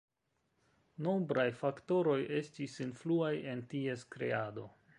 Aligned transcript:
Nombraj 1.07 1.45
faktoroj 1.59 2.17
estis 2.39 2.79
influaj 2.87 3.31
en 3.53 3.65
ties 3.75 4.07
kreado. 4.17 4.65